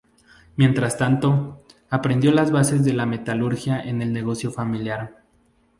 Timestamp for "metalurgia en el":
3.05-4.11